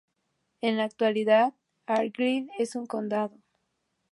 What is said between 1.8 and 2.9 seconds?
Argyll es un